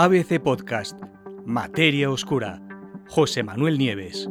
[0.00, 0.96] ABC Podcast,
[1.44, 2.62] Materia Oscura,
[3.08, 4.28] José Manuel Nieves.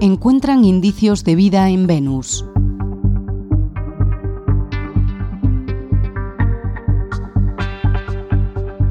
[0.00, 2.46] Encuentran indicios de vida en Venus.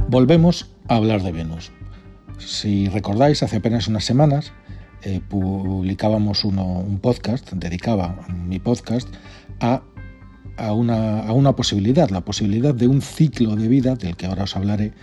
[0.09, 1.71] Volvemos a hablar de Venus.
[2.38, 4.54] Si recordáis, hace apenas unas semanas
[5.02, 9.09] eh, publicábamos un podcast, dedicaba mi podcast
[9.59, 9.81] a
[10.60, 14.94] a una, posibilidad, la posibilidad de un ciclo de vida, del que ahora os hablaré,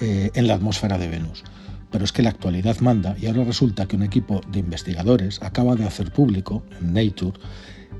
[0.00, 1.44] eh, en la atmósfera de Venus.
[1.90, 5.74] Pero es que la actualidad manda y ahora resulta que un equipo de investigadores acaba
[5.74, 7.38] de hacer público en Nature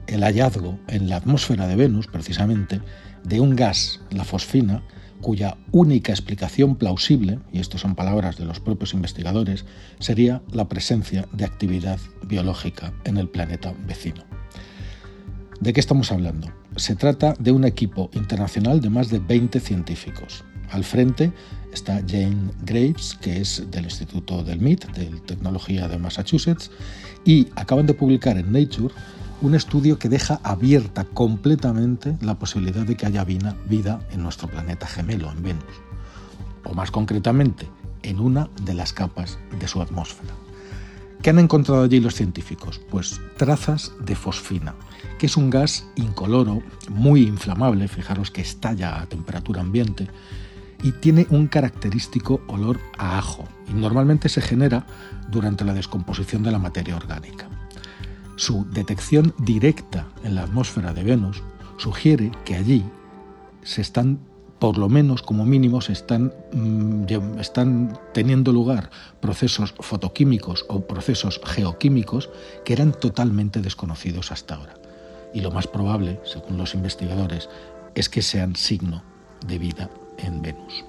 [0.07, 2.81] el hallazgo en la atmósfera de Venus, precisamente,
[3.25, 4.83] de un gas, la fosfina,
[5.21, 9.67] cuya única explicación plausible, y esto son palabras de los propios investigadores,
[9.99, 14.25] sería la presencia de actividad biológica en el planeta vecino.
[15.61, 16.49] ¿De qué estamos hablando?
[16.77, 20.43] Se trata de un equipo internacional de más de 20 científicos.
[20.71, 21.33] Al frente
[21.71, 26.71] está Jane Graves, que es del Instituto del MIT, de Tecnología de Massachusetts,
[27.27, 28.95] y acaban de publicar en Nature
[29.43, 34.87] un estudio que deja abierta completamente la posibilidad de que haya vida en nuestro planeta
[34.87, 35.83] gemelo, en Venus,
[36.65, 37.69] o más concretamente,
[38.03, 40.33] en una de las capas de su atmósfera.
[41.23, 42.81] ¿Qué han encontrado allí los científicos?
[42.91, 44.75] Pues trazas de fosfina,
[45.19, 50.09] que es un gas incoloro, muy inflamable, fijaros que estalla a temperatura ambiente,
[50.83, 54.87] y tiene un característico olor a ajo, y normalmente se genera
[55.31, 57.51] durante la descomposición de la materia orgánica.
[58.37, 61.43] Su detección directa en la atmósfera de Venus
[61.77, 62.83] sugiere que allí
[63.63, 64.21] se están
[64.61, 67.07] por lo menos como mínimo están, mm,
[67.41, 72.29] están teniendo lugar procesos fotoquímicos o procesos geoquímicos
[72.65, 74.75] que eran totalmente desconocidos hasta ahora.
[75.33, 77.49] Y lo más probable, según los investigadores,
[77.95, 79.03] es que sean signo
[79.47, 80.85] de vida en Venus.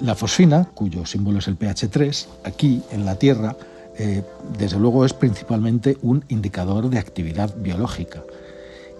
[0.00, 3.56] La fosfina, cuyo símbolo es el pH3, aquí en la Tierra,
[3.98, 4.22] eh,
[4.58, 8.22] desde luego es principalmente un indicador de actividad biológica.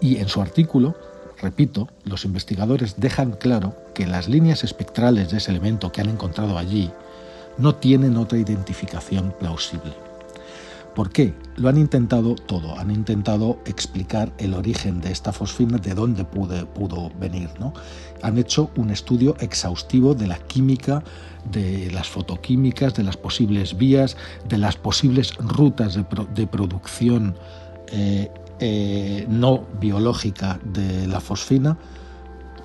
[0.00, 0.94] Y en su artículo,
[1.41, 6.59] Repito, los investigadores dejan claro que las líneas espectrales de ese elemento que han encontrado
[6.59, 6.91] allí
[7.56, 9.93] no tienen otra identificación plausible.
[10.95, 11.34] ¿Por qué?
[11.56, 17.11] Lo han intentado todo, han intentado explicar el origen de esta fosfina, de dónde pudo
[17.19, 17.49] venir.
[17.61, 17.72] ¿no?
[18.22, 21.03] Han hecho un estudio exhaustivo de la química,
[21.51, 24.17] de las fotoquímicas, de las posibles vías,
[24.49, 27.37] de las posibles rutas de, producción
[27.93, 31.78] eh, eh, no biológica de la fosfina,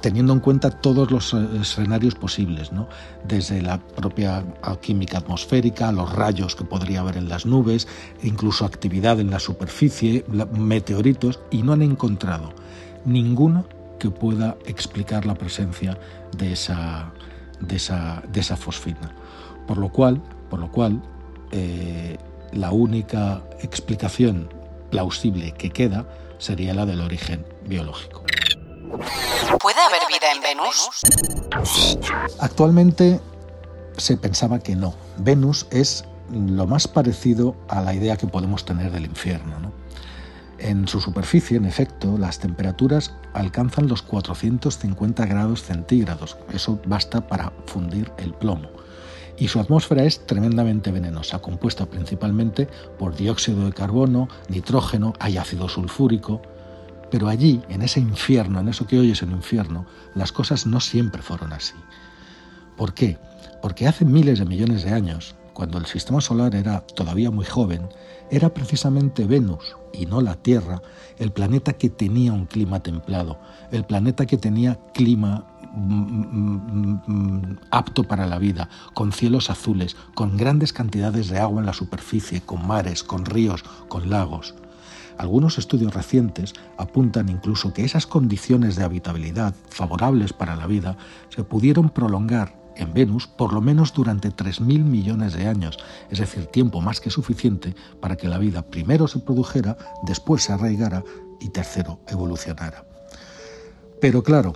[0.01, 2.87] teniendo en cuenta todos los eh, escenarios posibles, ¿no?
[3.27, 4.43] desde la propia
[4.81, 7.87] química atmosférica, los rayos que podría haber en las nubes,
[8.21, 12.53] incluso actividad en la superficie, meteoritos, y no han encontrado
[13.05, 13.65] ninguna
[13.99, 15.97] que pueda explicar la presencia
[16.37, 17.11] de esa,
[17.59, 19.11] de esa, de esa fosfina.
[19.65, 21.01] Por lo cual, por lo cual
[21.51, 22.17] eh,
[22.51, 24.49] la única explicación
[24.95, 26.05] plausible que queda
[26.37, 28.23] sería la del origen biológico.
[29.59, 30.89] ¿Puede haber vida en Venus?
[32.39, 33.19] Actualmente
[33.97, 34.95] se pensaba que no.
[35.17, 39.73] Venus es lo más parecido a la idea que podemos tener del infierno.
[40.59, 46.37] En su superficie, en efecto, las temperaturas alcanzan los 450 grados centígrados.
[46.53, 48.69] Eso basta para fundir el plomo
[49.37, 55.67] y su atmósfera es tremendamente venenosa, compuesta principalmente por dióxido de carbono, nitrógeno, hay ácido
[55.67, 56.41] sulfúrico.
[57.11, 59.85] Pero allí, en ese infierno, en eso que hoy es el infierno,
[60.15, 61.75] las cosas no siempre fueron así.
[62.77, 63.17] ¿Por qué?
[63.61, 67.87] Porque hace miles de millones de años, cuando el sistema solar era todavía muy joven,
[68.29, 70.81] era precisamente Venus y no la Tierra
[71.17, 73.39] el planeta que tenía un clima templado,
[73.71, 75.54] el planeta que tenía clima
[77.71, 82.41] apto para la vida, con cielos azules, con grandes cantidades de agua en la superficie,
[82.41, 84.55] con mares, con ríos, con lagos.
[85.17, 90.97] Algunos estudios recientes apuntan incluso que esas condiciones de habitabilidad favorables para la vida
[91.29, 95.77] se pudieron prolongar en Venus por lo menos durante 3.000 millones de años,
[96.09, 100.51] es decir, tiempo más que suficiente para que la vida primero se produjera, después se
[100.51, 101.03] arraigara
[101.39, 102.85] y tercero evolucionara.
[104.01, 104.53] Pero claro,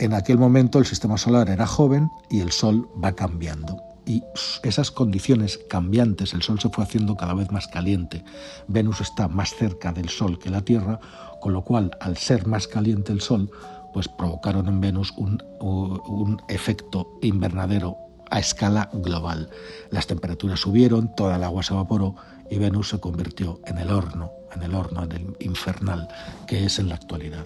[0.00, 3.82] en aquel momento el sistema solar era joven y el Sol va cambiando.
[4.06, 4.24] Y
[4.62, 8.24] esas condiciones cambiantes, el Sol se fue haciendo cada vez más caliente.
[8.66, 10.98] Venus está más cerca del Sol que la Tierra,
[11.40, 13.50] con lo cual, al ser más caliente el Sol,
[13.92, 17.96] pues provocaron en Venus un, un efecto invernadero
[18.30, 19.50] a escala global.
[19.90, 22.16] Las temperaturas subieron, toda el agua se evaporó
[22.50, 25.06] y Venus se convirtió en el horno, en el horno
[25.40, 26.08] infernal
[26.46, 27.44] que es en la actualidad.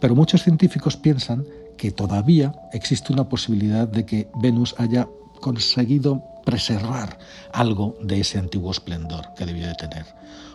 [0.00, 1.44] Pero muchos científicos piensan
[1.78, 5.08] que todavía existe una posibilidad de que Venus haya
[5.40, 7.18] conseguido preservar
[7.52, 10.04] algo de ese antiguo esplendor que debió de tener.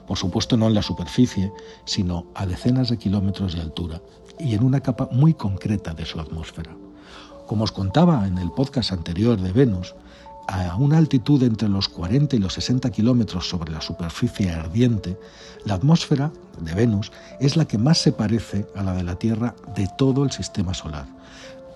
[0.06, 1.52] Por supuesto no en la superficie,
[1.86, 4.02] sino a decenas de kilómetros de altura
[4.38, 6.76] y en una capa muy concreta de su atmósfera.
[7.48, 9.96] Como os contaba en el podcast anterior de Venus,
[10.48, 15.18] a una altitud entre los 40 y los 60 kilómetros sobre la superficie ardiente,
[15.66, 19.56] la atmósfera de Venus es la que más se parece a la de la Tierra
[19.76, 21.06] de todo el sistema solar.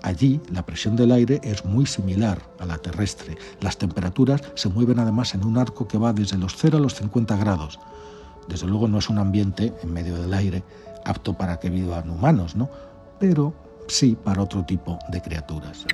[0.02, 3.36] Allí la presión del aire es muy similar a la terrestre.
[3.60, 6.94] Las temperaturas se mueven además en un arco que va desde los 0 a los
[6.94, 7.80] 50 grados.
[8.48, 10.62] Desde luego no es un ambiente en medio del aire
[11.04, 12.70] apto para que vivan humanos, ¿no?
[13.18, 13.54] Pero
[13.88, 15.84] sí para otro tipo de criaturas.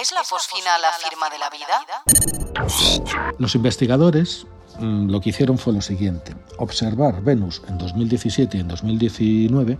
[0.00, 3.34] ¿Es la fosfina la firma de la vida?
[3.38, 4.46] Los investigadores
[4.78, 9.78] mm, lo que hicieron fue lo siguiente, observar Venus en 2017 y en 2019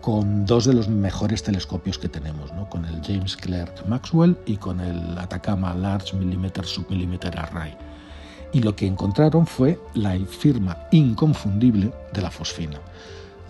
[0.00, 2.70] con dos de los mejores telescopios que tenemos, ¿no?
[2.70, 7.76] con el James Clerk Maxwell y con el Atacama Large Millimeter Submillimeter Array.
[8.52, 12.80] Y lo que encontraron fue la firma inconfundible de la fosfina.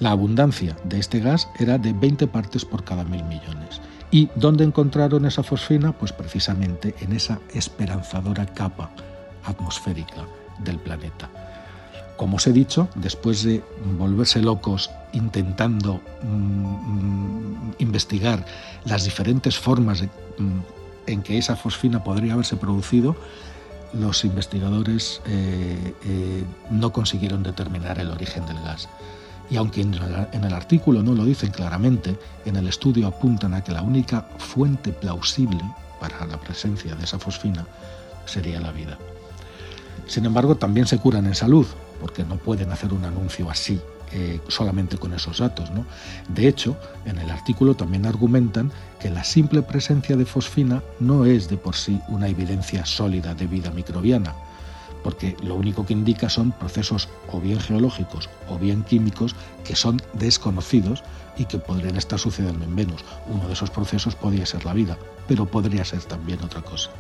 [0.00, 3.80] La abundancia de este gas era de 20 partes por cada mil millones
[4.10, 5.92] ¿Y dónde encontraron esa fosfina?
[5.92, 8.90] Pues precisamente en esa esperanzadora capa
[9.44, 10.26] atmosférica
[10.58, 11.28] del planeta.
[12.16, 13.62] Como os he dicho, después de
[13.96, 18.44] volverse locos intentando mm, investigar
[18.84, 20.58] las diferentes formas mm,
[21.06, 23.14] en que esa fosfina podría haberse producido,
[23.92, 28.88] los investigadores eh, eh, no consiguieron determinar el origen del gas.
[29.50, 33.72] Y aunque en el artículo no lo dicen claramente, en el estudio apuntan a que
[33.72, 35.60] la única fuente plausible
[36.00, 37.66] para la presencia de esa fosfina
[38.26, 38.98] sería la vida.
[40.06, 41.66] Sin embargo, también se curan en salud,
[42.00, 43.80] porque no pueden hacer un anuncio así
[44.12, 45.70] eh, solamente con esos datos.
[45.70, 45.84] ¿no?
[46.28, 51.48] De hecho, en el artículo también argumentan que la simple presencia de fosfina no es
[51.48, 54.34] de por sí una evidencia sólida de vida microbiana,
[55.02, 59.34] porque lo único que indica son procesos o bien geológicos o bien químicos
[59.64, 61.02] que son desconocidos
[61.36, 63.04] y que podrían estar sucediendo en Venus.
[63.26, 66.90] Uno de esos procesos podría ser la vida, pero podría ser también otra cosa.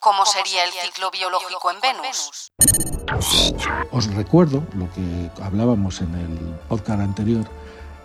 [0.00, 2.52] ¿Cómo sería el ciclo biológico en Venus?
[3.92, 6.38] Os recuerdo lo que hablábamos en el
[6.68, 7.44] podcast anterior,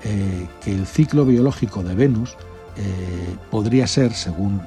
[0.03, 2.35] eh, que el ciclo biológico de Venus
[2.77, 4.61] eh, podría ser, según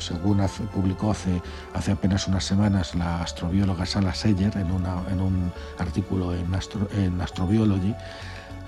[0.00, 0.40] según
[0.74, 1.40] publicó hace,
[1.92, 6.46] apenas unas semanas la astrobióloga Sala Seyer en, un artículo en,
[6.96, 7.94] en Astrobiology,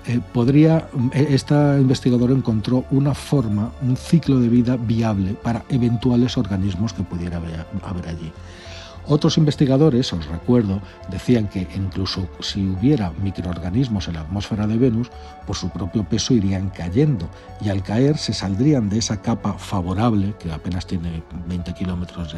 [0.05, 6.37] eh, podría, eh, esta investigadora encontró una forma, un ciclo de vida viable para eventuales
[6.37, 8.31] organismos que pudiera haber allí.
[9.05, 15.09] Otros investigadores, os recuerdo, decían que incluso si hubiera microorganismos en la atmósfera de Venus,
[15.45, 17.27] por su propio peso irían cayendo
[17.59, 22.33] y al caer se saldrían de esa capa favorable, que apenas tiene 20 kilómetros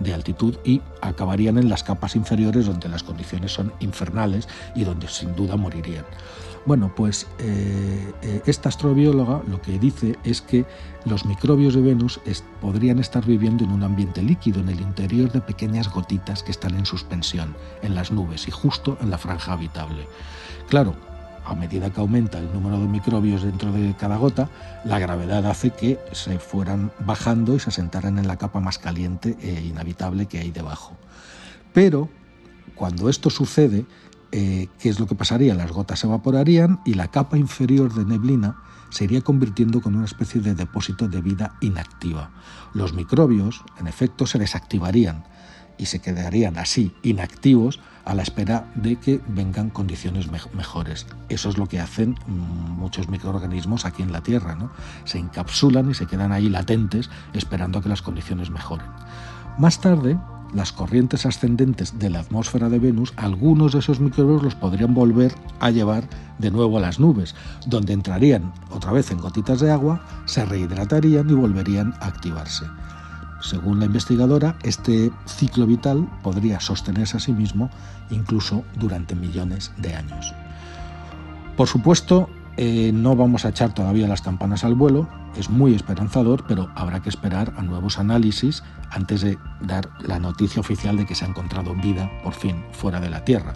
[0.00, 5.08] de, altitud, y acabarían en las capas inferiores donde las condiciones son infernales y donde
[5.08, 6.04] sin duda morirían.
[6.66, 10.66] Bueno, pues eh, eh, esta astrobióloga lo que dice es que
[11.04, 12.20] los microbios de Venus
[12.60, 16.74] podrían estar viviendo en un ambiente líquido, en el interior de pequeñas gotitas que están
[16.74, 20.08] en suspensión, en las nubes y justo en la franja habitable.
[20.68, 20.96] Claro,
[21.44, 24.50] a medida que aumenta el número de microbios dentro de cada gota,
[24.84, 29.36] la gravedad hace que se fueran bajando y se asentaran en la capa más caliente
[29.40, 30.96] e inhabitable que hay debajo.
[31.72, 32.08] Pero
[32.74, 33.86] cuando esto sucede,
[34.38, 35.54] eh, ¿qué es lo que pasaría?
[35.54, 38.58] Las gotas se evaporarían y la capa inferior de neblina
[38.90, 42.32] se iría convirtiendo con una especie de depósito de vida inactiva.
[42.74, 45.24] Los microbios, en efecto, se desactivarían
[45.78, 51.06] y se quedarían así inactivos a la espera de que vengan condiciones mejores.
[51.30, 54.70] Eso es lo que hacen mm, muchos microorganismos aquí en la Tierra, ¿no?
[55.06, 58.86] Se encapsulan y se quedan ahí latentes esperando a que las condiciones mejoren.
[59.58, 60.18] Más tarde,
[60.54, 65.34] las corrientes ascendentes de la atmósfera de Venus, algunos de esos microbios los podrían volver
[65.60, 67.34] a llevar de nuevo a las nubes,
[67.66, 72.64] donde entrarían otra vez en gotitas de agua, se rehidratarían y volverían a activarse.
[73.40, 77.70] Según la investigadora, este ciclo vital podría sostenerse a sí mismo
[78.10, 80.34] incluso durante millones de años.
[81.56, 86.44] Por supuesto, eh, no vamos a echar todavía las campanas al vuelo, es muy esperanzador,
[86.48, 91.14] pero habrá que esperar a nuevos análisis antes de dar la noticia oficial de que
[91.14, 93.54] se ha encontrado vida, por fin, fuera de la Tierra.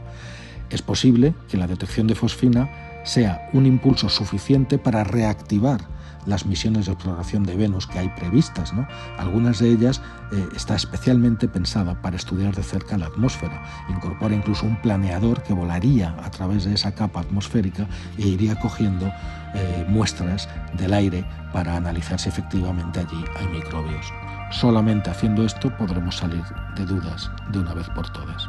[0.68, 2.68] Es posible que la detección de fosfina
[3.04, 5.80] sea un impulso suficiente para reactivar
[6.26, 8.72] las misiones de exploración de Venus que hay previstas.
[8.72, 8.86] ¿no?
[9.18, 10.00] Algunas de ellas
[10.32, 13.62] eh, está especialmente pensada para estudiar de cerca la atmósfera.
[13.88, 17.86] Incorpora incluso un planeador que volaría a través de esa capa atmosférica
[18.18, 19.10] e iría cogiendo
[19.54, 24.06] eh, muestras del aire para analizar si efectivamente allí hay microbios.
[24.50, 26.42] Solamente haciendo esto podremos salir
[26.76, 28.46] de dudas de una vez por todas.